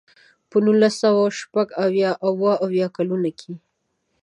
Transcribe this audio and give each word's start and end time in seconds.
په 0.49 0.57
نولس 0.65 0.93
سوه 1.03 1.23
شپږ 1.39 1.67
اویا 1.83 2.11
او 2.15 2.19
اوه 2.29 2.53
اویا 2.65 2.87
کلونو 2.97 3.29
کې. 3.39 3.53